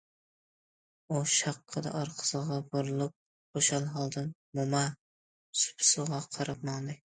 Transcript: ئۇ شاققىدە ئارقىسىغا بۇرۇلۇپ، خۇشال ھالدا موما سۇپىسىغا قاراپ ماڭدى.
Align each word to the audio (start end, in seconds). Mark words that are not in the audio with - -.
ئۇ 1.11 1.19
شاققىدە 1.33 1.91
ئارقىسىغا 1.99 2.57
بۇرۇلۇپ، 2.73 3.15
خۇشال 3.59 3.87
ھالدا 3.99 4.25
موما 4.61 4.83
سۇپىسىغا 5.63 6.25
قاراپ 6.35 6.69
ماڭدى. 6.73 7.01